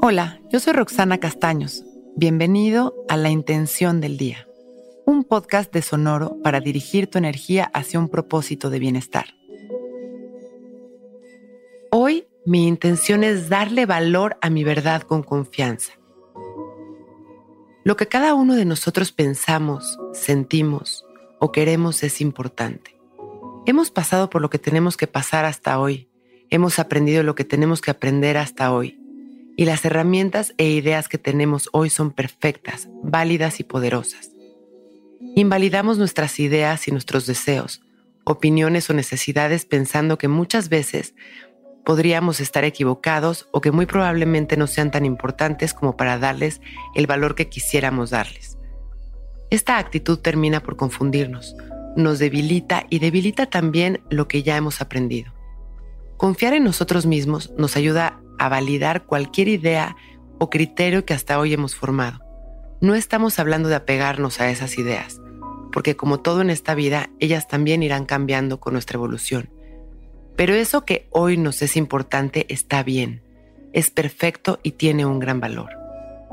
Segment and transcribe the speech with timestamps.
[0.00, 1.84] Hola, yo soy Roxana Castaños.
[2.14, 4.46] Bienvenido a La Intención del Día,
[5.04, 9.34] un podcast de Sonoro para dirigir tu energía hacia un propósito de bienestar.
[11.90, 15.94] Hoy mi intención es darle valor a mi verdad con confianza.
[17.82, 21.04] Lo que cada uno de nosotros pensamos, sentimos
[21.40, 23.00] o queremos es importante.
[23.66, 26.08] Hemos pasado por lo que tenemos que pasar hasta hoy.
[26.50, 28.97] Hemos aprendido lo que tenemos que aprender hasta hoy
[29.58, 34.30] y las herramientas e ideas que tenemos hoy son perfectas, válidas y poderosas.
[35.34, 37.82] Invalidamos nuestras ideas y nuestros deseos,
[38.22, 41.16] opiniones o necesidades pensando que muchas veces
[41.84, 46.60] podríamos estar equivocados o que muy probablemente no sean tan importantes como para darles
[46.94, 48.58] el valor que quisiéramos darles.
[49.50, 51.56] Esta actitud termina por confundirnos,
[51.96, 55.32] nos debilita y debilita también lo que ya hemos aprendido.
[56.16, 59.96] Confiar en nosotros mismos nos ayuda a validar cualquier idea
[60.38, 62.20] o criterio que hasta hoy hemos formado.
[62.80, 65.20] No estamos hablando de apegarnos a esas ideas,
[65.72, 69.50] porque como todo en esta vida, ellas también irán cambiando con nuestra evolución.
[70.36, 73.22] Pero eso que hoy nos es importante está bien,
[73.72, 75.70] es perfecto y tiene un gran valor.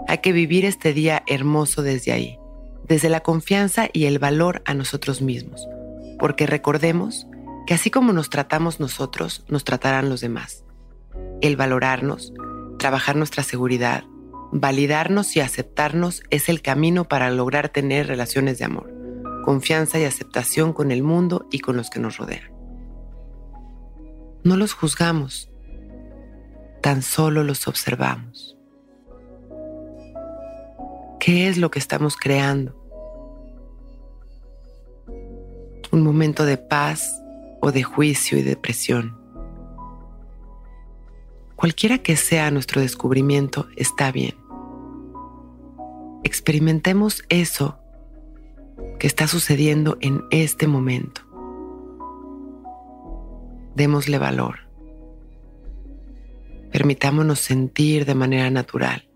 [0.08, 2.38] Hay que vivir este día hermoso desde ahí,
[2.88, 5.68] desde la confianza y el valor a nosotros mismos,
[6.20, 7.26] porque recordemos
[7.66, 10.65] que así como nos tratamos nosotros, nos tratarán los demás
[11.46, 12.34] el valorarnos,
[12.78, 14.04] trabajar nuestra seguridad,
[14.52, 18.94] validarnos y aceptarnos es el camino para lograr tener relaciones de amor,
[19.44, 22.52] confianza y aceptación con el mundo y con los que nos rodean.
[24.44, 25.50] No los juzgamos,
[26.82, 28.56] tan solo los observamos.
[31.20, 32.80] ¿Qué es lo que estamos creando?
[35.92, 37.20] ¿Un momento de paz
[37.62, 39.25] o de juicio y depresión?
[41.66, 44.36] Cualquiera que sea nuestro descubrimiento está bien.
[46.24, 47.80] Experimentemos eso
[49.00, 51.22] que está sucediendo en este momento.
[53.74, 54.60] Démosle valor.
[56.72, 59.10] Permitámonos sentir de manera natural,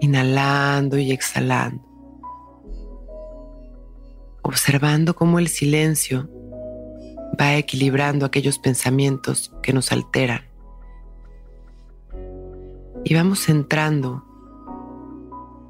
[0.00, 1.80] inhalando y exhalando,
[4.42, 6.28] observando cómo el silencio
[7.40, 10.47] va equilibrando aquellos pensamientos que nos alteran
[13.04, 14.24] y vamos entrando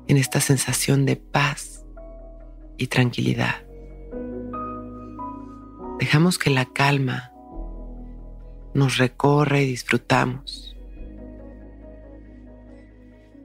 [0.06, 1.84] en esta sensación de paz
[2.76, 3.56] y tranquilidad.
[5.98, 7.32] Dejamos que la calma
[8.74, 10.76] nos recorre y disfrutamos.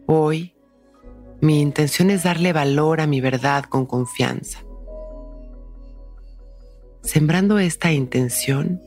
[0.05, 0.53] Hoy
[1.41, 4.59] mi intención es darle valor a mi verdad con confianza.
[7.01, 8.79] Sembrando esta intención,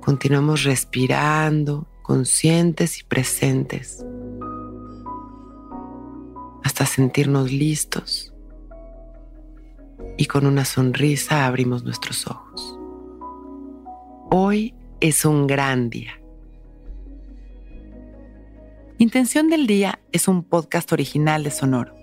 [0.00, 4.02] continuamos respirando conscientes y presentes
[6.64, 8.32] hasta sentirnos listos
[10.16, 12.78] y con una sonrisa abrimos nuestros ojos.
[14.30, 16.18] Hoy es un gran día.
[18.96, 21.94] Intención del Día es un podcast original de Sonoro.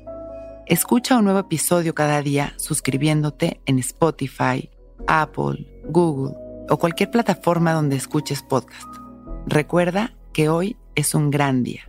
[0.68, 4.70] Escucha un nuevo episodio cada día suscribiéndote en Spotify,
[5.08, 6.36] Apple, Google
[6.70, 9.05] o cualquier plataforma donde escuches podcast.
[9.48, 11.84] Recuerda que hoy es un gran día.